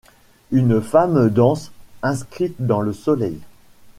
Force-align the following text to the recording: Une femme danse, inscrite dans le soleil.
Une 0.51 0.81
femme 0.81 1.29
danse, 1.29 1.71
inscrite 2.01 2.55
dans 2.57 2.81
le 2.81 2.91
soleil. 2.91 3.39